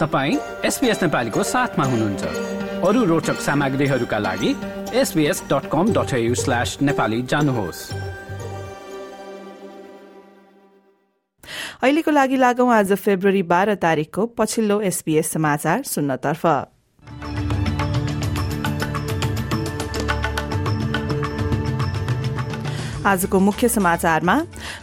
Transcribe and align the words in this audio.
तपाईँ 0.00 0.36
एसपिएस 0.64 1.02
नेपालीको 1.02 1.42
साथमा 1.44 1.84
हुनुहुन्छ। 1.84 2.22
अरू 2.88 3.04
रोचक 3.04 3.40
सामग्रीहरूका 3.40 4.18
लागि 4.18 4.50
SBS 4.96 5.42
dot 5.52 5.68
com 5.72 5.92
dot 5.92 6.12
slash 6.40 6.78
Nepali 6.82 7.20
जानुहोस्। 7.22 7.80
अहिलेको 11.82 12.10
लागि 12.10 12.36
लागौं 12.36 12.72
आज 12.72 12.92
फेब्रुअरी 12.96 13.42
बाह्र 13.44 13.74
तारीकको 13.76 14.26
पछिल्लो 14.38 14.80
एसपीएस 14.88 15.32
समाचार 15.32 15.82
सुन्नतर्फ। 15.84 16.46
आजको 23.06 23.38
मुख्य 23.40 23.68
समाचारमा 23.68 24.34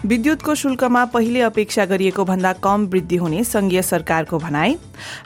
विद्युतको 0.06 0.54
शुल्कमा 0.56 1.04
पहिले 1.06 1.42
अपेक्षा 1.42 1.86
गरिएको 1.86 2.26
भन्दा 2.26 2.52
कम 2.64 2.86
वृद्धि 2.86 3.16
हुने 3.16 3.44
संघीय 3.44 3.82
सरकारको 3.82 4.38
भनाई। 4.38 4.76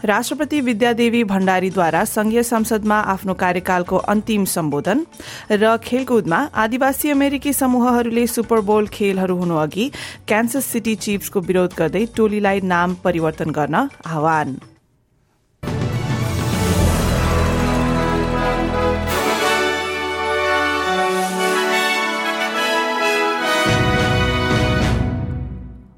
राष्ट्रपति 0.05 0.61
विद्यादेवी 0.61 1.23
भण्डारीद्वारा 1.23 2.03
संघीय 2.05 2.43
संसदमा 2.43 2.99
आफ्नो 3.13 3.33
कार्यकालको 3.33 3.97
अन्तिम 4.07 4.45
सम्बोधन 4.45 5.05
र 5.51 5.75
खेलकुदमा 5.83 6.39
आदिवासी 6.55 7.09
अमेरिकी 7.11 7.53
समूहहरूले 7.53 8.25
सुपरबोल 8.29 8.87
खेलहरू 8.87 9.37
हुनु 9.37 9.55
अघि 9.57 9.91
क्यान्सस 10.27 10.65
सिटी 10.65 10.95
चिफ्सको 10.97 11.39
विरोध 11.41 11.77
गर्दै 11.77 12.05
टोलीलाई 12.17 12.61
नाम 12.65 12.95
परिवर्तन 13.03 13.51
गर्न 13.51 13.87
आह्वान। 14.05 14.59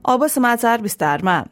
अब 0.06 0.28
समाचार 0.28 0.82
विस्तारमा। 0.82 1.44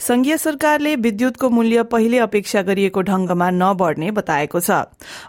संघीय 0.00 0.36
सरकारले 0.36 0.94
विद्युतको 0.96 1.50
मूल्य 1.50 1.82
पहिले 1.82 2.18
अपेक्षा 2.18 2.62
गरिएको 2.62 3.00
ढंगमा 3.02 3.50
नबढ़ने 3.50 4.10
बताएको 4.10 4.60
छ। 4.60 4.70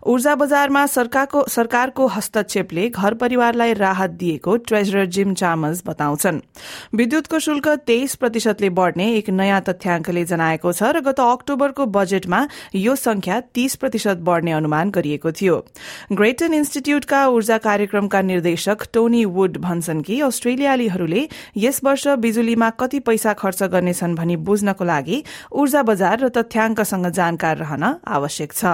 ऊर्जा 0.05 0.35
बजारमा 0.35 0.85
सरकारको 0.85 2.07
हस्तक्षेपले 2.07 2.87
घर 2.89 3.13
परिवारलाई 3.13 3.73
राहत 3.73 4.09
दिएको 4.11 4.55
ट्रेजरर 4.57 5.05
जिम 5.07 5.33
चामस 5.33 5.83
बताउँछन्। 5.87 6.39
विद्युतको 6.95 7.39
शुल्क 7.39 7.67
तेइस 7.87 8.15
प्रतिशतले 8.15 8.69
बढ़ने 8.71 9.11
एक 9.15 9.29
नयाँ 9.31 9.61
तथ्याङ्कले 9.61 10.25
जनाएको 10.25 10.73
छ 10.73 10.83
र 10.91 11.01
गत 11.01 11.19
अक्टोबरको 11.19 11.85
बजेटमा 11.87 12.39
यो 12.75 12.95
संख्या 12.95 13.39
तीस 13.53 13.75
प्रतिशत 13.75 14.17
बढ़ने 14.21 14.51
अनुमान 14.51 14.89
गरिएको 14.91 15.31
थियो। 15.31 15.55
ग्रेटन 16.11 16.53
इन्स्टिच्यूटका 16.53 17.27
ऊर्जा 17.27 17.57
कार्यक्रमका 17.59 18.21
निर्देशक 18.21 18.87
टोनी 18.93 19.23
वुड 19.27 19.57
भन्छन् 19.57 20.01
कि 20.01 20.19
अस्ट्रेलियालीहरूले 20.21 21.27
यस 21.57 21.79
वर्ष 21.83 22.07
बिजुलीमा 22.19 22.69
कति 22.79 22.99
पैसा 22.99 23.33
खर्च 23.33 23.63
गर्नेछन् 23.63 24.15
भनी 24.15 24.35
बुझ्नको 24.48 24.84
लागि 24.84 25.22
ऊर्जा 25.52 25.82
बजार 25.82 26.16
र 26.24 26.28
तथ्याङ्कसँग 26.36 27.06
जानकार 27.20 27.56
रहन 27.64 27.84
आवश्यक 28.06 28.52
छ 28.52 28.64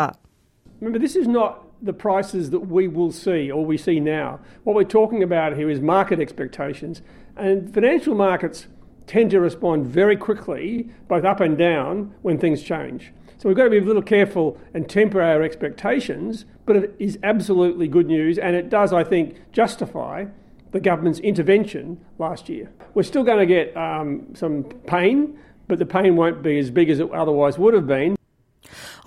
Remember, 0.80 0.98
this 0.98 1.14
is 1.14 1.28
not 1.28 1.62
the 1.80 1.92
prices 1.92 2.50
that 2.50 2.66
we 2.66 2.88
will 2.88 3.12
see 3.12 3.50
or 3.50 3.64
we 3.64 3.76
see 3.76 4.00
now. 4.00 4.40
What 4.64 4.74
we're 4.74 4.84
talking 4.84 5.22
about 5.22 5.56
here 5.56 5.70
is 5.70 5.80
market 5.80 6.18
expectations. 6.18 7.02
And 7.36 7.72
financial 7.72 8.16
markets 8.16 8.66
tend 9.06 9.30
to 9.30 9.40
respond 9.40 9.86
very 9.86 10.16
quickly, 10.16 10.90
both 11.08 11.24
up 11.24 11.40
and 11.40 11.56
down, 11.56 12.14
when 12.22 12.38
things 12.38 12.62
change. 12.62 13.12
So 13.38 13.48
we've 13.48 13.56
got 13.56 13.64
to 13.64 13.70
be 13.70 13.78
a 13.78 13.82
little 13.82 14.02
careful 14.02 14.58
and 14.72 14.88
temper 14.88 15.20
our 15.20 15.42
expectations, 15.42 16.44
but 16.64 16.76
it 16.76 16.94
is 17.00 17.18
absolutely 17.24 17.88
good 17.88 18.06
news, 18.06 18.38
and 18.38 18.54
it 18.54 18.68
does, 18.68 18.92
I 18.92 19.02
think, 19.02 19.34
justify 19.50 20.26
the 20.70 20.80
government's 20.80 21.18
intervention 21.18 22.00
last 22.18 22.48
year. 22.48 22.70
We're 22.94 23.02
still 23.02 23.24
going 23.24 23.40
to 23.40 23.46
get 23.46 23.76
um, 23.76 24.34
some 24.34 24.64
pain, 24.86 25.38
but 25.67 25.79
the 25.79 25.85
pain 25.85 26.15
won't 26.15 26.41
be 26.41 26.59
as 26.59 26.71
big 26.71 26.89
as 26.89 26.99
it 26.99 27.11
otherwise 27.13 27.59
would 27.59 27.73
have 27.73 27.87
been. 27.87 28.15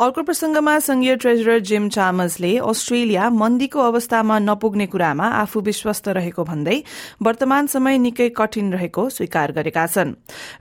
अर्को 0.00 0.22
प्रसंगमा 0.22 0.78
संघीय 0.78 1.14
treasurer 1.16 1.58
Jim 1.68 1.88
चामसले 1.88 2.56
Australia 2.58 3.28
मन्दीको 3.30 3.80
अवस्थामा 3.80 4.38
नपुग्ने 4.38 4.86
कुरामा 4.86 5.26
आफू 5.40 5.60
विश्वस्त 5.60 6.08
रहेको 6.08 6.44
भन्दै 6.44 6.76
वर्तमान 7.22 7.66
समय 7.66 7.98
निकै 7.98 8.28
कठिन 8.36 8.72
रहेको 8.72 9.08
स्वीकार 9.10 9.52
गरेका 9.52 9.86
छन्। 9.86 10.14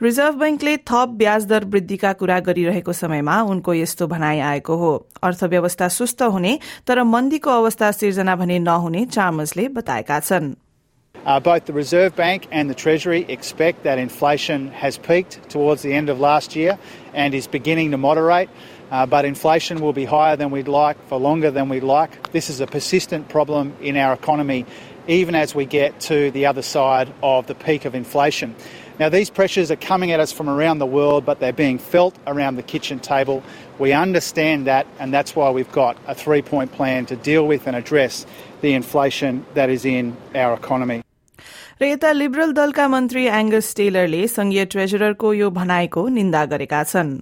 रिजर्भ 0.03 0.35
बैंकले 0.35 0.75
थप 0.83 1.15
ब्याज 1.15 1.45
दर 1.45 1.65
वृद्धिका 1.65 2.13
कुरा 2.19 2.39
गरिरहेको 2.47 2.93
समयमा 2.93 3.41
उनको 3.43 3.73
यस्तो 3.73 4.07
भनाई 4.07 4.39
आएको 4.51 4.75
हो। 4.75 4.93
अर्थव्यवस्था 5.23 5.87
सुस्त 5.87 6.21
हुने 6.21 6.59
तर 6.87 7.03
मन्दीको 7.03 7.49
अवस्था 7.51 7.91
सिर्जना 7.91 8.35
भने 8.35 8.59
नहुने 8.59 9.05
चामसले 9.05 9.67
बताएका 9.69 10.19
छन्। 10.19 10.55
Uh, 11.25 11.39
both 11.39 11.65
the 11.65 11.73
Reserve 11.73 12.15
Bank 12.15 12.47
and 12.51 12.69
the 12.69 12.75
Treasury 12.75 13.25
expect 13.27 13.83
that 13.83 13.97
inflation 13.97 14.69
has 14.69 14.97
peaked 14.97 15.49
towards 15.49 15.81
the 15.81 15.93
end 15.93 16.09
of 16.09 16.19
last 16.19 16.55
year 16.55 16.79
and 17.13 17.33
is 17.33 17.47
beginning 17.47 17.91
to 17.91 17.97
moderate. 17.97 18.49
Uh, 18.91 19.05
but 19.05 19.25
inflation 19.25 19.81
will 19.81 19.93
be 19.93 20.05
higher 20.05 20.35
than 20.35 20.49
we'd 20.49 20.67
like 20.67 20.97
for 21.07 21.19
longer 21.19 21.51
than 21.51 21.69
we'd 21.69 21.83
like. 21.83 22.31
This 22.31 22.49
is 22.49 22.59
a 22.59 22.67
persistent 22.67 23.29
problem 23.29 23.75
in 23.81 23.97
our 23.97 24.13
economy, 24.13 24.65
even 25.07 25.35
as 25.35 25.53
we 25.53 25.65
get 25.65 25.99
to 26.01 26.31
the 26.31 26.47
other 26.47 26.63
side 26.63 27.13
of 27.21 27.45
the 27.45 27.53
peak 27.53 27.85
of 27.85 27.93
inflation. 27.93 28.55
Now, 28.99 29.07
these 29.09 29.29
pressures 29.29 29.71
are 29.71 29.77
coming 29.77 30.11
at 30.11 30.19
us 30.19 30.31
from 30.31 30.49
around 30.49 30.79
the 30.79 30.85
world, 30.85 31.25
but 31.25 31.39
they're 31.39 31.53
being 31.53 31.77
felt 31.77 32.15
around 32.27 32.55
the 32.55 32.63
kitchen 32.63 32.99
table. 32.99 33.43
We 33.77 33.93
understand 33.93 34.67
that, 34.67 34.87
and 34.99 35.13
that's 35.13 35.35
why 35.35 35.51
we've 35.51 35.71
got 35.71 35.95
a 36.07 36.15
three 36.15 36.41
point 36.41 36.71
plan 36.73 37.05
to 37.05 37.15
deal 37.15 37.47
with 37.47 37.67
and 37.67 37.75
address 37.75 38.25
the 38.61 38.73
inflation 38.73 39.45
that 39.53 39.69
is 39.69 39.85
in 39.85 40.17
our 40.35 40.53
economy. 40.53 41.03
र 41.80 41.86
यता 41.86 42.12
liberal 42.12 42.52
दलका 42.58 42.88
मन्त्री 42.88 43.26
Angus 43.40 43.74
टेलरले 43.76 44.26
संघीय 44.34 44.64
ट्रेजररको 44.74 45.32
यो 45.34 45.50
भनाइको 45.60 46.08
निन्दा 46.18 46.44
गरेका 46.54 46.82
छन् 46.92 47.12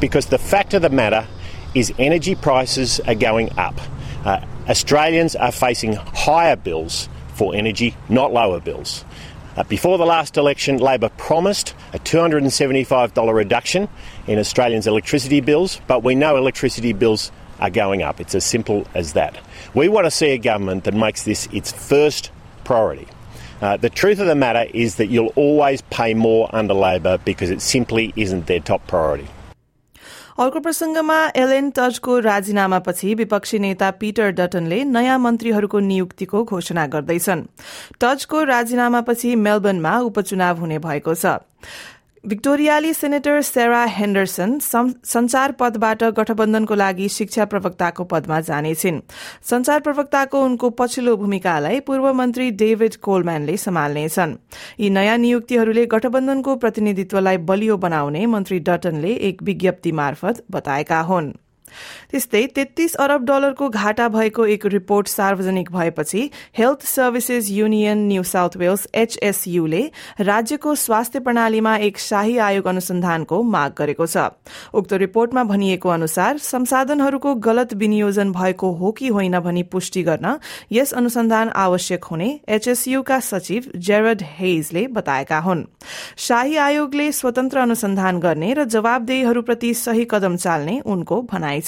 Because 0.00 0.26
the 0.26 0.38
fact 0.38 0.74
of 0.74 0.82
the 0.82 0.90
matter 0.90 1.26
is 1.74 1.92
energy 1.98 2.34
prices 2.34 3.00
are 3.06 3.14
going 3.14 3.50
up. 3.58 3.80
Uh, 4.24 4.40
Australians 4.68 5.36
are 5.36 5.52
facing 5.52 5.94
higher 5.94 6.56
bills 6.56 7.08
for 7.34 7.54
energy, 7.54 7.94
not 8.08 8.32
lower 8.32 8.60
bills. 8.60 9.04
Uh, 9.56 9.62
before 9.64 9.98
the 9.98 10.06
last 10.06 10.36
election, 10.36 10.78
Labor 10.78 11.10
promised 11.10 11.74
a 11.92 11.98
$275 11.98 13.34
reduction 13.34 13.88
in 14.26 14.38
Australians' 14.38 14.86
electricity 14.86 15.40
bills, 15.40 15.80
but 15.86 16.02
we 16.02 16.14
know 16.14 16.36
electricity 16.36 16.92
bills 16.92 17.30
are 17.60 17.70
going 17.70 18.02
up. 18.02 18.20
It's 18.20 18.34
as 18.34 18.44
simple 18.44 18.86
as 18.94 19.12
that. 19.12 19.38
We 19.74 19.88
want 19.88 20.06
to 20.06 20.10
see 20.10 20.30
a 20.30 20.38
government 20.38 20.84
that 20.84 20.94
makes 20.94 21.22
this 21.22 21.46
its 21.52 21.70
first 21.70 22.30
priority. 22.64 23.06
Uh, 23.62 23.76
the 23.76 23.90
truth 23.90 24.20
of 24.20 24.26
the 24.26 24.34
matter 24.34 24.66
is 24.74 24.96
that 24.96 25.08
you'll 25.08 25.32
always 25.36 25.82
pay 25.90 26.12
more 26.14 26.48
under 26.52 26.74
Labor 26.74 27.18
because 27.24 27.50
it 27.50 27.62
simply 27.62 28.12
isn't 28.16 28.46
their 28.46 28.60
top 28.60 28.86
priority. 28.86 29.28
अर्को 30.38 30.60
प्रसंगमा 30.60 31.16
LN 31.36 31.70
टचको 31.70 32.18
राजीनामापछि 32.18 33.14
विपक्षी 33.14 33.58
नेता 33.58 33.90
Peter 34.00 34.30
डटनले 34.38 34.82
नयाँ 34.84 35.18
मन्त्रीहरूको 35.26 35.78
नियुक्तिको 35.80 36.42
घोषणा 36.44 36.86
गर्दैछन् 36.94 37.42
टचको 38.02 38.42
राजीनामापछि 38.50 39.34
मेलबर्नमा 39.44 39.92
उपचुनाव 40.10 40.58
हुने 40.60 40.78
भएको 40.86 41.14
छ 41.14 41.38
भिक्टोरियाली 42.27 42.93
सेनेटर 42.93 43.41
सेरा 43.41 43.83
हेन्डरसन 43.87 44.57
संचार 44.59 45.51
पदबाट 45.51 46.03
गठबन्धनको 46.17 46.75
लागि 46.75 47.07
शिक्षा 47.09 47.45
प्रवक्ताको 47.45 48.03
पदमा 48.03 48.39
जानेछिन्। 48.41 48.99
संचार 49.43 49.79
प्रवक्ताको 49.79 50.41
उनको 50.43 50.69
पछिल्लो 50.69 51.15
भूमिकालाई 51.17 51.79
पूर्व 51.79 52.11
मन्त्री 52.13 52.51
डेभिड 52.51 52.95
कोलम्यानले 52.99 53.57
सम्हाल्नेछन्। 53.57 54.35
यी 54.79 54.89
नयाँ 54.89 55.17
नियुक्तिहरूले 55.17 55.85
गठबन्धनको 55.85 56.55
प्रतिनिधित्वलाई 56.55 57.37
बलियो 57.47 57.77
बनाउने 57.77 58.25
मन्त्री 58.25 58.59
डटनले 58.59 59.13
एक 59.29 59.43
विज्ञप्ति 59.43 59.91
मार्फत 59.91 60.43
बताएका 60.51 60.99
हुन्। 61.01 61.33
त्यस्तै 62.11 62.45
तेत्तीस 62.55 62.95
अरब 62.95 63.25
डलरको 63.25 63.69
घाटा 63.69 64.07
भएको 64.09 64.45
एक 64.45 64.65
रिपोर्ट 64.65 65.07
सार्वजनिक 65.07 65.71
भएपछि 65.71 66.29
health 66.57 66.85
services 66.85 67.51
union 67.51 67.97
New 68.07 68.23
South 68.23 68.57
Wales 68.57 68.87
एचएसयूले 68.95 69.81
राज्यको 70.21 70.75
स्वास्थ्य 70.75 71.19
प्रणालीमा 71.19 71.75
एक 71.77 71.97
शाही 71.99 72.37
आयोग 72.37 72.67
अनुसन्धानको 72.67 73.41
माग 73.43 73.73
गरेको 73.77 74.05
छ। 74.05 74.17
उक्त 74.73 74.93
रिपोर्टमा 74.93 75.43
भनिएको 75.43 75.89
अनुसार 75.89 76.37
संसाधनहरूको 76.37 77.35
गलत 77.35 77.73
विनियोजन 77.73 78.31
भएको 78.31 78.71
हो 78.71 78.91
कि 78.91 79.07
होइन 79.07 79.39
भनी 79.39 79.63
पुष्टि 79.63 80.03
गर्न 80.03 80.37
यस 80.71 80.93
अनुसन्धान 80.93 81.49
आवश्यक 81.55 82.03
हुने 82.03 82.29
एचएसयूका 82.49 83.19
सचिव 83.19 83.71
जेरड 83.77 84.21
हेइजले 84.37 84.87
बताएका 84.87 85.39
हुन्। 85.39 85.63
शाही 86.17 86.55
आयोगले 86.57 87.11
स्वतन्त्र 87.11 87.59
अनुसन्धान 87.59 88.19
गर्ने 88.19 88.53
र 88.53 88.63
जवाबदेहीहरूप्रति 88.65 89.73
सही 89.73 90.07
कदम 90.11 90.35
चाल्ने 90.35 90.79
उनको 90.85 91.21
भनाइ 91.21 91.58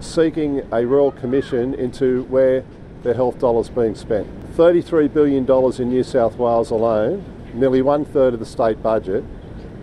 seeking 0.00 0.62
a 0.72 0.86
royal 0.86 1.12
commission 1.12 1.74
into 1.74 2.24
where 2.24 2.64
the 3.02 3.14
health 3.14 3.38
dollars 3.38 3.68
being 3.68 3.94
spent. 3.94 4.26
$33 4.56 5.12
billion 5.12 5.50
in 5.82 5.88
New 5.88 6.02
South 6.02 6.36
Wales 6.36 6.70
alone, 6.70 7.24
nearly 7.52 7.82
one 7.82 8.04
third 8.04 8.34
of 8.34 8.40
the 8.40 8.46
state 8.46 8.82
budget, 8.82 9.24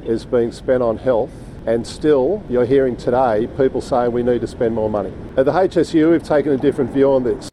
is 0.03 0.25
being 0.25 0.51
spent 0.51 0.81
on 0.81 0.97
health. 0.97 1.31
And 1.65 1.85
still, 1.85 2.43
you're 2.49 2.65
hearing 2.65 2.95
today 2.95 3.47
people 3.55 3.81
saying 3.81 4.11
we 4.11 4.23
need 4.23 4.41
to 4.41 4.47
spend 4.47 4.73
more 4.73 4.89
money. 4.89 5.13
At 5.37 5.45
the 5.45 5.51
HSU, 5.51 6.09
we've 6.09 6.23
taken 6.23 6.51
a 6.53 6.57
different 6.57 6.91
view 6.91 7.11
on 7.11 7.23
this. 7.23 7.50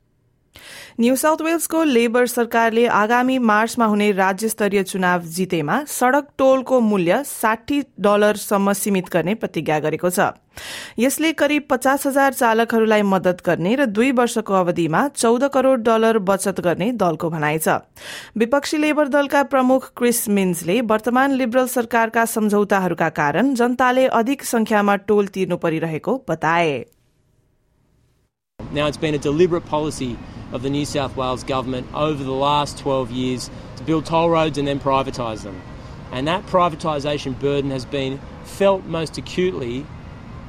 New 1.00 1.16
South 1.16 1.42
वेल्सको 1.42 1.82
Labor 1.84 2.26
सरकारले 2.26 2.86
आगामी 2.90 3.36
मार्चमा 3.38 3.86
हुने 3.86 4.10
राज्य 4.12 4.48
स्तरीय 4.48 4.82
चुनाव 4.82 5.22
जितेमा 5.34 5.74
सड़क 5.88 6.28
टोलको 6.38 6.78
मूल्य 6.80 7.22
साठी 7.24 7.80
डलरसम्म 8.00 8.72
सीमित 8.72 9.08
गर्ने 9.12 9.34
प्रतिज्ञा 9.34 9.78
गरेको 9.78 10.10
छ। 10.10 10.26
यसले 10.98 11.32
करिब 11.32 11.66
पचास 11.70 12.06
हजार 12.06 12.32
चालकहरूलाई 12.32 13.02
मदत 13.04 13.42
गर्ने 13.46 13.74
र 13.76 13.86
दुई 13.88 14.10
वर्षको 14.12 14.54
अवधिमा 14.54 15.06
चौध 15.16 15.44
करोड़ 15.54 15.78
डलर 15.80 16.18
बचत 16.30 16.60
गर्ने 16.60 16.90
दलको 16.94 17.30
भनाइ 17.30 17.58
छ। 17.58 17.78
विपक्षी 18.36 18.76
लेबर 18.76 19.08
दलका 19.08 19.42
प्रमुख 19.54 19.86
क्रिस 19.96 20.28
मिन्सले 20.30 20.80
वर्तमान 20.90 21.36
लिबरल 21.42 21.66
सरकारका 21.68 22.24
सम्झौताहरूका 22.34 23.08
कारण 23.20 23.54
जनताले 23.54 24.06
अधिक 24.22 24.42
संख्यामा 24.44 24.96
टोल 25.06 25.26
तिर्नु 25.28 25.56
परिरहेको 25.58 26.16
बताए। 26.28 26.74
Now, 28.74 28.88
it's 28.88 28.98
been 28.98 29.14
a 29.14 29.22
deliberate 29.24 29.70
policy 29.70 30.10
of 30.52 30.62
the 30.62 30.70
New 30.70 30.84
South 30.84 31.16
Wales 31.16 31.44
government 31.44 31.86
over 31.94 32.22
the 32.22 32.32
last 32.32 32.78
12 32.78 33.10
years 33.10 33.50
to 33.76 33.82
build 33.84 34.06
toll 34.06 34.30
roads 34.30 34.58
and 34.58 34.66
then 34.66 34.80
privatise 34.80 35.42
them. 35.42 35.60
And 36.12 36.26
that 36.26 36.46
privatisation 36.46 37.38
burden 37.38 37.70
has 37.70 37.84
been 37.84 38.20
felt 38.44 38.84
most 38.84 39.18
acutely 39.18 39.86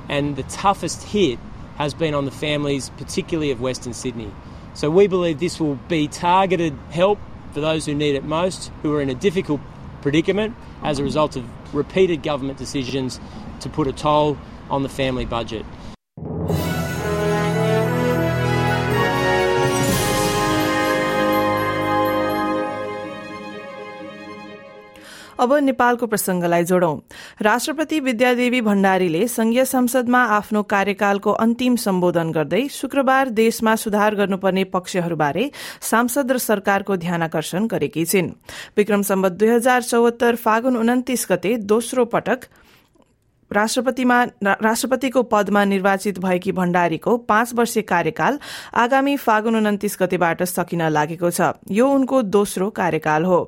and 0.08 0.36
the 0.36 0.44
toughest 0.44 1.04
hit 1.04 1.40
has 1.78 1.94
been 1.94 2.14
on 2.14 2.26
the 2.26 2.32
families, 2.32 2.90
particularly 2.98 3.52
of 3.52 3.62
Western 3.62 3.94
Sydney. 3.94 4.32
So 4.74 4.90
we 4.90 5.08
believe 5.08 5.40
this 5.40 5.60
will 5.60 5.76
be 5.76 6.08
targeted 6.08 6.78
help 6.90 7.20
for 7.54 7.62
those 7.62 7.86
who 7.86 7.96
need 7.96 8.16
it 8.16 8.24
most, 8.24 8.72
who 8.82 8.94
are 8.94 9.02
in 9.02 9.10
a 9.10 9.16
difficult 9.16 9.62
predicament 10.02 10.56
as 10.84 11.00
a 11.00 11.04
result 11.04 11.36
of 11.36 11.46
repeated 11.74 12.24
government 12.24 12.58
decisions 12.58 13.20
to 13.62 13.70
put 13.70 13.88
a 13.88 13.94
toll 13.94 14.38
on 14.70 14.84
the 14.84 14.90
family 14.90 15.26
budget. 15.26 15.66
अब 25.40 25.54
नेपालको 25.64 26.08
प्रसंगलाई 26.08 26.64
जोडौं। 26.64 26.96
राष्ट्रपति 27.42 28.00
विद्यादेवी 28.00 28.62
भण्डारीले 28.62 29.28
संघीय 29.28 29.66
संसदमा 29.66 30.24
आफ्नो 30.36 30.64
कार्यकालको 30.64 31.32
अन्तिम 31.40 31.76
सम्बोधन 31.80 32.32
गर्दै 32.32 32.68
शुक्रबार 32.70 33.30
देशमा 33.32 33.76
सुधार 33.78 34.16
गर्नुपर्ने 34.16 34.64
पक्षहरूबारे 34.76 35.50
सांसद 35.82 36.32
र 36.32 36.38
सरकारको 36.40 36.96
ध्यानकर्षण 36.98 37.68
गरेकी 37.68 38.06
छिन्। 38.06 38.32
विक्रम 38.78 39.02
सम्बत 39.02 39.32
दुई 39.40 39.50
हजार 39.50 39.82
चौहत्तर 39.84 40.36
फागुन 40.38 40.78
उन्तिस 40.78 41.28
गते 41.32 41.58
दोस्रो 41.66 42.06
पटक 42.06 42.40
राष्ट्रपतिमा 43.52 44.24
राष्ट्रपतिको 44.46 45.22
पदमा 45.24 45.64
निर्वाचित 45.66 46.20
भएकी 46.20 46.52
भण्डारीको 46.52 47.16
पाँच 47.26 47.54
वर्षीय 47.54 47.84
कार्यकाल 47.84 48.38
आगामी 48.78 49.16
फागुन 49.18 49.56
उन्तिस 49.58 49.98
गतेबाट 50.02 50.44
सकिन 50.46 50.82
लागेको 50.90 51.30
छ। 51.32 51.42
यो 51.72 51.88
उनको 51.90 52.22
दोस्रो 52.30 52.70
कार्यकाल 52.70 53.24
हो। 53.26 53.40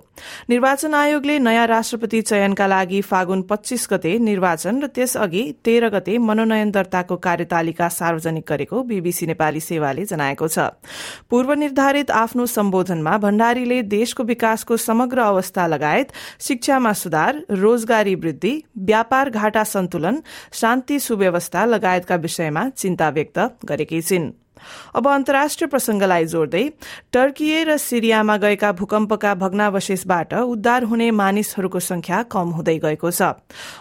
निर्वाचन 0.49 0.93
आयोगले 0.93 1.37
नयाँ 1.39 1.67
राष्ट्रपति 1.67 2.21
चयनका 2.21 2.67
लागि 2.67 3.01
फागुन 3.01 3.41
पच्चीस 3.41 3.87
गते 3.91 4.17
निर्वाचन 4.19 4.81
र 4.81 4.87
त्यसअघि 4.87 5.43
तेह्र 5.65 5.89
गते 5.89 6.17
मनोनयन 6.17 6.71
दर्ताको 6.71 7.15
कार्यतालिका 7.17 7.87
सार्वजनिक 7.89 8.45
गरेको 8.49 8.83
बीबीसी 8.83 9.25
नेपाली 9.27 9.59
सेवाले 9.59 10.05
जनाएको 10.05 10.47
छ। 10.47 10.59
पूर्व 11.29 11.53
निर्धारित 11.53 12.11
आफ्नो 12.11 12.45
सम्बोधनमा 12.45 13.17
भण्डारीले 13.17 13.81
देशको 13.87 14.23
विकासको 14.23 14.77
समग्र 14.77 15.19
अवस्था 15.21 15.67
लगायत 15.67 16.11
शिक्षामा 16.39 16.93
सुधार 16.93 17.41
रोजगारी 17.51 18.15
वृद्धि 18.15 18.53
व्यापार 18.77 19.29
घाटा 19.29 19.63
सन्तुलन 19.63 20.21
शान्ति 20.53 20.99
सुव्यवस्था 20.99 21.65
लगायतका 21.65 22.15
विषयमा 22.17 22.69
चिन्ता 22.69 23.09
व्यक्त 23.09 23.39
गरेकी 23.65 24.01
छिन्। 24.01 24.31
अब 24.95 25.07
अन्तर्राष्ट्रिय 25.07 25.67
प्रसंगलाई 25.67 26.25
जोड्दै 26.25 26.63
टर्किए 27.13 27.63
र 27.63 27.77
सिरियामा 27.77 28.37
गएका 28.37 28.71
भूकम्पका 28.71 29.33
भग्नावशेषबाट 29.35 30.33
उद्धार 30.33 30.83
हुने 30.83 31.11
मानिसहरूको 31.11 31.79
संख्या 31.79 32.21
कम 32.31 32.49
हुँदै 32.51 32.77
गएको 32.79 33.11
छ। 33.11 33.21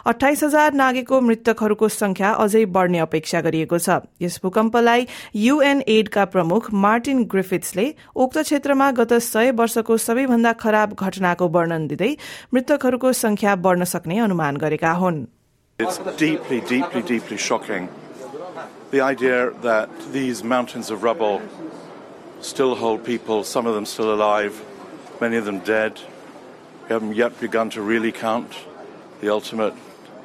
अठाइस 0.07 0.43
हजार 0.45 0.73
नागेको 0.73 1.21
मृतकहरूको 1.21 1.89
संख्या 1.89 2.31
अझै 2.41 2.65
बढ़ने 2.67 2.99
अपेक्षा 2.99 3.41
गरिएको 3.41 3.79
छ। 3.79 3.89
यस 4.21 4.41
भूकम्पलाई 4.43 5.07
युएन 5.37 5.83
एडका 5.89 6.25
प्रमुख 6.25 6.71
मार्टिन 6.73 7.25
ग्रिफिट्सले 7.25 7.87
उक्त 8.17 8.39
क्षेत्रमा 8.39 8.91
गत 8.93 9.13
सय 9.21 9.51
वर्षको 9.53 9.97
सबैभन्दा 9.97 10.53
खराब 10.53 10.95
घटनाको 10.95 11.49
वर्णन 11.49 11.87
दिँदै 11.87 12.13
मृतकहरूको 12.55 13.13
संख्या 13.13 13.57
बढ़न 13.57 13.85
सक्ने 13.85 14.19
अनुमान 14.19 14.57
गरेका 14.57 14.93
हुन्। 14.93 15.19
The 18.91 19.03
idea 19.03 19.51
that 19.63 19.89
these 20.13 20.43
mountains 20.43 20.91
of 20.91 21.05
rubble 21.05 21.41
still 22.41 22.75
hold 22.75 23.05
people, 23.05 23.45
some 23.45 23.67
of 23.67 23.75
them 23.75 23.87
still 23.87 24.13
alive, 24.13 24.61
many 25.21 25.37
of 25.37 25.45
them 25.45 25.61
dead. 25.61 26.01
We 26.89 26.95
haven't 26.95 27.15
yet 27.15 27.39
begun 27.39 27.71
to 27.71 27.83
really 27.83 28.11
count 28.11 28.53
the 29.21 29.31
ultimate 29.31 29.75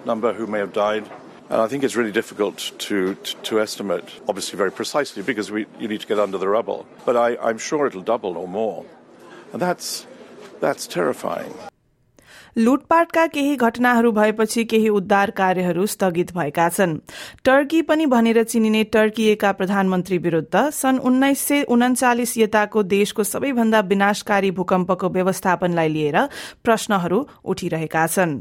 number 0.03 0.33
who 0.33 0.47
may 0.47 0.59
have 0.59 0.73
died. 0.73 1.07
And 1.47 1.61
I 1.61 1.67
think 1.67 1.83
it's 1.83 1.95
really 1.95 2.11
difficult 2.11 2.57
to, 2.79 3.13
to, 3.13 3.35
to 3.43 3.61
estimate, 3.61 4.09
obviously 4.27 4.57
very 4.57 4.71
precisely, 4.71 5.21
because 5.21 5.51
we, 5.51 5.67
you 5.79 5.87
need 5.87 6.01
to 6.01 6.07
get 6.07 6.17
under 6.17 6.39
the 6.39 6.49
rubble. 6.49 6.87
But 7.05 7.15
I, 7.15 7.37
I'm 7.37 7.59
sure 7.59 7.85
it'll 7.85 8.01
double 8.01 8.35
or 8.35 8.47
more. 8.47 8.83
And 9.53 9.61
that's, 9.61 10.07
that's 10.59 10.87
terrifying. 10.87 11.53
लुटपाटका 12.57 13.25
केही 13.27 13.55
घटनाहरू 13.55 14.11
भएपछि 14.11 14.63
केही 14.63 14.89
उद्धार 14.89 15.31
कार्यहरू 15.31 15.85
स्थगित 15.85 16.31
भएका 16.33 16.67
छन्। 16.69 16.95
Turkey 17.45 17.81
पनि 17.81 18.05
भनेर 18.05 18.43
चिनिने 18.43 18.83
टर्कीका 18.83 19.51
प्रधानमन्त्री 19.51 20.17
विरूद्ध 20.17 20.69
सन् 20.71 20.99
उन्नाइस 20.99 21.39
सय 21.39 21.63
उन्चालिस 21.63 22.37
यताको 22.37 22.83
देशको 22.85 23.23
सबैभन्दा 23.23 23.79
विनाशकारी 23.79 24.51
भूकम्पको 24.51 25.09
व्यवस्थापनलाई 25.09 25.89
लिएर 25.89 26.17
प्रश्नहरू 26.63 27.27
उठिरहेका 27.45 28.07
छन्। 28.07 28.39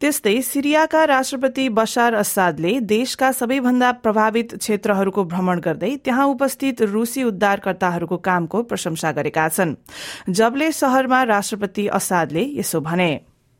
त्यस्तै 0.00 0.40
सिरियाका 0.42 1.04
राष्ट्रपति 1.04 1.68
बशार 1.76 2.14
असादले 2.14 2.70
देशका 2.92 3.30
सबैभन्दा 3.38 3.90
प्रभावित 4.04 4.54
क्षेत्रहरूको 4.54 5.24
भ्रमण 5.32 5.60
गर्दै 5.66 5.90
त्यहाँ 6.04 6.26
उपस्थित 6.26 6.80
रूसी 6.92 7.22
उद्धारकर्ताहरूको 7.30 8.16
कामको 8.28 8.62
प्रशंसा 8.70 9.10
गरेका 9.18 9.46
छन् 9.58 9.74
जबले 10.40 10.70
शहरमा 10.80 11.22
राष्ट्रपति 11.32 11.86
असादले 12.00 12.46
यसो 12.60 12.80
भने 12.88 13.10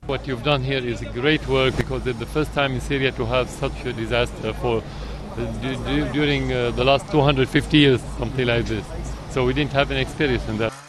What 0.02 0.26
you've 0.26 0.42
done 0.42 0.62
here 0.62 0.82
is 0.94 1.04
great 1.20 1.46
work 1.46 1.76
because 1.76 2.06
it's 2.06 2.22
the 2.26 2.32
first 2.38 2.54
time 2.54 2.72
in 2.72 2.81
Syria 2.81 3.12
to 3.20 3.26
have 3.26 3.50
such 3.60 3.84
a 3.84 3.92
disaster 3.92 4.54
for 4.62 4.82
during 6.12 6.52
uh, 6.52 6.70
the 6.72 6.84
last 6.84 7.12
250 7.12 7.78
years, 7.78 8.00
something 8.19 8.46
like 8.46 8.64
this. 8.64 8.84
So 9.31 9.44
we 9.44 9.52
didn't 9.52 9.72
have 9.72 9.90
any 9.90 10.00
experience 10.00 10.48
in 10.48 10.56
that. 10.58 10.80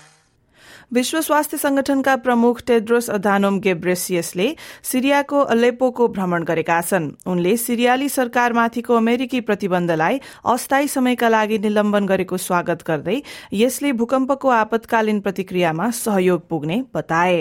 विश्व 0.93 1.19
स्वास्थ्य 1.21 1.57
संगठनका 1.57 2.15
प्रमुख 2.23 2.61
Tedros 2.67 3.09
Adhanom 3.09 3.59
गेब्रेसियसले 3.59 4.47
सिरियाको 4.83 5.39
अलेपोको 5.53 6.07
भ्रमण 6.15 6.43
गरेका 6.43 6.79
छन् 6.87 7.05
उनले 7.33 7.55
सिरियाली 7.57 8.09
सरकारमाथिको 8.09 8.95
अमेरिकी 8.95 9.41
प्रतिबन्धलाई 9.49 10.19
अस्थायी 10.53 10.87
समयका 10.95 11.29
लागि 11.29 11.59
निलम्बन 11.65 12.07
गरेको 12.07 12.37
स्वागत 12.45 12.83
गर्दै 12.87 13.15
यसले 13.59 13.91
भूकम्पको 14.01 14.49
आपतकालीन 14.55 15.21
प्रतिक्रियामा 15.27 15.89
सहयोग 16.01 16.47
पुग्ने 16.49 16.81
बताए 16.95 17.39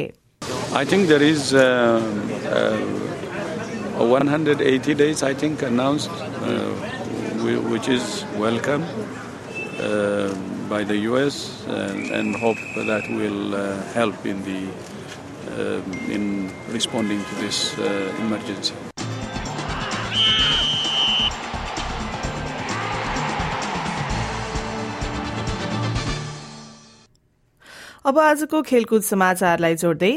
I 0.73 0.85
think 0.85 1.09
there 1.09 1.23
is 1.23 1.53
uh, 1.53 1.65
uh, 2.55 2.77
180 4.05 4.95
days, 4.95 5.25
I 5.25 5.35
think, 5.35 5.63
announced, 5.63 6.23
uh, 6.43 6.71
which 7.73 7.89
is 7.89 8.25
welcome. 8.39 8.85
Uh, 9.81 10.29
by 10.71 10.85
the 10.85 10.97
U.S. 11.11 11.67
and, 11.67 12.11
and 12.12 12.37
hope 12.37 12.57
that 12.77 13.05
will 13.11 13.55
uh, 13.55 13.83
help 13.93 14.25
in 14.25 14.39
the 14.45 14.62
uh, 15.50 15.83
in 16.09 16.49
responding 16.69 17.23
to 17.25 17.35
this 17.37 17.77
emergency. 18.23 18.90
अब 28.11 28.19
आजको 28.19 28.61
खेलकुद 28.67 29.02
समाचारलाई 29.07 29.75
जोड्दै 29.81 30.11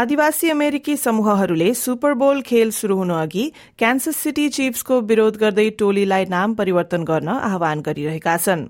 आदिवासी 0.00 0.50
अमेरिकी 0.50 0.94
समूहहरूले 0.96 1.72
super 1.74 2.12
बोल 2.14 2.40
खेल 2.46 2.70
शुरू 2.72 2.96
हुनु 2.96 3.14
अघि 3.16 3.46
क्यान्सस 3.78 4.16
सिटी 4.16 4.48
चिफ्सको 4.56 5.00
विरोध 5.02 5.36
गर्दै 5.36 5.64
टोलीलाई 5.80 6.24
नाम 6.30 6.54
परिवर्तन 6.54 7.04
गर्न 7.04 7.28
आह्वान 7.28 7.80
गरिरहेका 7.82 8.36
छन्। 8.36 8.62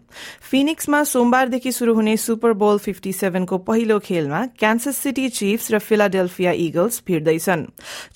फिनिक्समा 0.51 1.03
सोमबारदेखि 1.13 1.73
शुरू 1.73 1.95
हुने 1.95 2.17
सुपर 2.17 2.53
बोल 2.63 2.79
फिफ्टी 2.79 3.13
सेभेनको 3.13 3.59
पहिलो 3.69 3.99
खेलमा 4.01 4.41
क्यान्सस 4.57 4.97
सिटी 4.97 5.29
चिफ्स 5.29 5.71
र 5.73 5.79
फिलाडेल्फिया 5.81 6.53
इगल्स 6.65 7.03
भिड्दैछन्। 7.07 7.67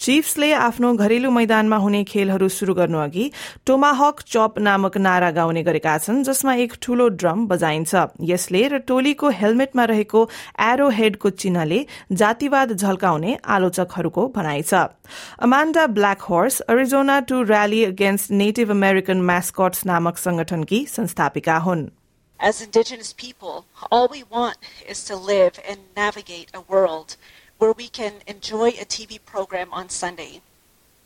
चिफ्सले 0.00 0.50
आफ्नो 0.62 0.94
घरेलु 0.96 1.30
मैदानमा 1.30 1.76
हुने 1.84 2.02
खेलहरू 2.06 2.48
शुरू 2.56 2.78
गर्नु 2.80 3.04
अघि 3.04 3.30
टोमाहक 3.66 4.24
चप 4.32 4.64
नामक 4.64 4.96
नारा 5.08 5.30
गाउने 5.42 5.62
गरेका 5.68 5.98
छन् 5.98 6.24
जसमा 6.24 6.56
एक 6.64 6.80
ठूलो 6.80 7.08
ड्रम 7.20 7.46
बजाइन्छ। 7.52 8.08
यसले 8.32 8.66
र 8.68 8.82
टोलीको 8.88 9.28
हेलमेटमा 9.42 9.84
रहेको 9.92 10.26
एरो 10.69 10.89
हेडको 10.99 11.29
चिन्हले 11.43 11.83
जातिवाद 12.23 12.73
झल्काउने 12.73 13.35
आलोचकहरूको 13.57 14.27
भनाइ 14.35 14.61
छ 14.71 14.83
Amanda 15.47 15.85
Blackhorse 16.31 16.59
Arizona 16.73 17.19
to 17.29 17.41
rally 17.53 17.83
against 17.85 18.31
Native 18.43 18.71
American 18.71 19.21
mascots 19.31 19.85
नामक 19.93 20.17
संगठनकी 20.25 20.85
संस्थापिका 20.97 21.57
हुन् 21.69 21.87
As 22.39 22.61
Indigenous 22.61 23.11
people, 23.11 23.65
all 23.91 24.07
we 24.07 24.23
want 24.23 24.57
is 24.87 25.03
to 25.05 25.15
live 25.17 25.59
and 25.67 25.79
navigate 25.97 26.49
a 26.53 26.61
world 26.61 27.17
where 27.57 27.73
we 27.73 27.89
can 27.89 28.13
enjoy 28.27 28.69
a 28.69 28.85
TV 28.85 29.19
program 29.25 29.73
on 29.73 29.89
Sunday 29.89 30.41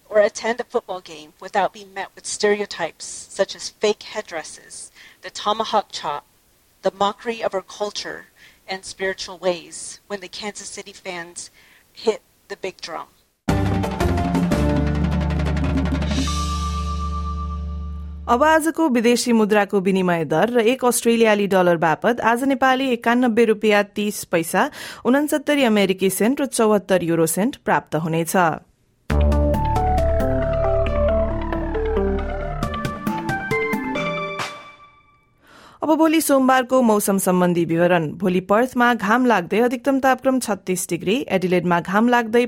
or 0.09 0.19
attend 0.19 0.59
a 0.59 0.63
football 0.63 1.01
game 1.01 1.33
without 1.39 1.73
being 1.73 1.91
met 1.93 2.09
with 2.13 2.27
stereotypes 2.27 3.05
such 3.05 3.55
as 3.55 3.69
fake 3.69 4.03
headdresses, 4.03 4.91
the 5.23 5.31
tomahawk 5.31 5.87
chop, 5.91 6.23
the 6.83 6.93
mockery 6.99 7.41
of 7.41 7.55
our 7.55 7.63
culture 7.63 8.27
and 8.68 8.84
spiritual 8.84 9.38
ways 9.38 10.00
when 10.06 10.20
the 10.20 10.28
Kansas 10.30 10.68
City 10.68 10.92
fans 10.92 11.50
hit 11.92 12.20
the 12.48 12.56
big 12.56 12.76
drum. 12.80 13.06
अब 18.28 18.42
आजको 18.44 18.88
विदेशी 18.94 19.32
मुद्राको 19.32 19.80
विनिमय 19.80 20.24
दर 20.30 20.50
र 20.52 20.60
एक 20.72 20.84
अस्ट्रेलियाली 20.84 21.46
dollar 21.54 21.76
बापत 21.84 22.20
आज 22.30 22.44
नेपाली 22.44 22.88
एकानब्बे 22.92 23.44
रूपियाँ 23.50 23.82
तीस 23.96 24.22
पैसा 24.32 24.68
उनसत्तरी 25.08 25.64
अमेरिकी 25.64 26.10
सेन्ट 26.12 26.40
र 26.40 26.46
चौहत्तर 26.46 27.04
युरो 27.10 27.26
सेन्ट 27.36 27.56
प्राप्त 27.64 27.96
हुनेछ 28.04 28.36
अब 35.88 35.96
भोलि 35.96 36.20
सोमबारको 36.20 36.80
मौसम 36.82 37.18
सम्बन्धी 37.18 37.64
विवरण। 37.64 38.08
भोलि 38.20 38.40
पर्थमा 38.50 38.92
घाम 38.94 39.26
लाग्दै 39.26 39.60
अधिकतम 39.60 39.98
तापक्रम 40.04 40.38
छत्तीस 40.40 40.86
डिग्री 40.90 41.14
एडिलेडमा 41.32 41.80
घाम 41.80 42.08
लाग्दै 42.08 42.44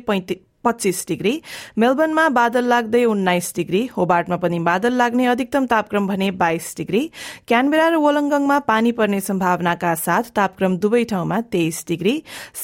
पच्चीस 0.64 1.04
डिग्री 1.08 1.32
मेलबर्नमा 1.78 2.28
बादल 2.28 2.64
लाग्दै 2.68 3.04
उन्नाइस 3.04 3.52
डिग्री 3.56 3.80
होबार्टमा 3.96 4.36
पनि 4.36 4.58
बादल 4.66 4.92
लाग्ने 4.92 5.26
अधिकतम 5.26 5.66
तापक्रम 5.66 6.06
भने 6.08 6.30
बाइस 6.42 6.74
डिग्री 6.76 7.00
क्यानबेरा 7.48 7.86
र 7.88 8.02
वलंगङमा 8.04 8.58
पानी 8.68 8.92
पर्ने 8.98 9.20
सम्भावनाका 9.22 9.94
साथ 10.02 10.30
तापक्रम 10.36 10.76
दुवै 10.84 11.02
ठाउँमा 11.12 11.40
तेइस 11.48 11.84
डिग्री 11.88 12.14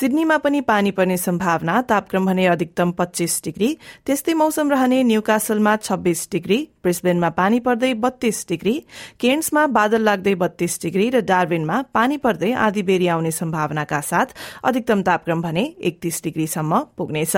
सिडनीमा 0.00 0.37
पनि 0.45 0.61
पानी 0.68 0.90
पर्ने 0.99 1.16
सम्भावना 1.18 1.80
तापक्रम 1.88 2.26
भने 2.26 2.47
अधिकतम 2.49 2.92
पच्चीस 2.99 3.40
डिग्री 3.45 3.76
त्यस्तै 4.06 4.35
मौसम 4.42 4.71
रहने 4.71 5.02
न्यूकासलमा 5.12 5.76
छब्बीस 5.83 6.28
डिग्री 6.33 6.61
ब्रिस्बेनमा 6.86 7.30
पानी 7.34 7.60
पर्दै 7.60 7.92
बत्तीस 7.98 8.44
डिग्री 8.48 8.74
केन्समा 9.20 9.66
बादल 9.74 10.02
लाग्दै 10.02 10.34
बत्तीस 10.36 10.78
डिग्री 10.82 11.08
र 11.10 11.20
डार्विनमा 11.26 11.82
पानी 11.94 12.16
पर्दै 12.22 12.52
आधी 12.62 12.82
बेरी 12.82 13.06
आउने 13.08 13.30
सम्भावनाका 13.32 14.00
साथ 14.00 14.34
अधिकतम 14.64 15.02
तापक्रम 15.02 15.42
भने 15.42 15.64
एकतीस 15.82 16.22
डिग्रीसम्म 16.24 16.80
पुग्नेछ। 16.96 17.36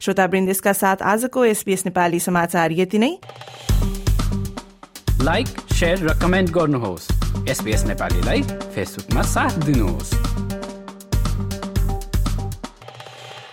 श्रोतावृन्द 0.00 0.48
यसका 0.48 0.72
साथ 0.72 1.02
आजको 1.04 1.44
एसपीएस 1.44 1.86
नेपाली 1.86 2.20
समाचार 2.20 2.72
यति 2.72 2.98
नै। 2.98 3.12
लाइक 5.22 5.48
र 5.82 6.18
कमेन्ट 6.22 6.50
गर्नुहोस्। 6.50 7.08
एसपीएस 7.48 7.84
नेपालीलाई 7.84 8.42
फेसबुकमा 8.74 9.22
साथ 9.24 9.58
दिनुहोस्। 9.64 10.10